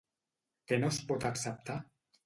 Què 0.71 0.81
no 0.81 0.91
es 0.95 0.99
pot 1.13 1.31
acceptar? 1.33 1.81